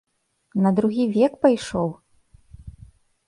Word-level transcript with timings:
На 0.63 0.71
другі 0.77 1.05
век 1.17 1.33
пайшоў? 1.45 1.89